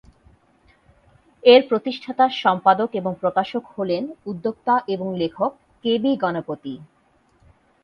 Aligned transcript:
এর 1.43 1.61
প্রতিষ্ঠাতা, 1.69 2.25
সম্পাদক 2.43 2.89
এবং 2.93 3.11
প্রকাশক 3.19 3.63
হলেন 3.75 4.03
উদ্যোক্তা 4.25 4.73
এবং 4.87 5.07
লেখক 5.17 5.51
কে 5.83 5.93
বি 5.99 6.11
গণপতি। 6.15 6.73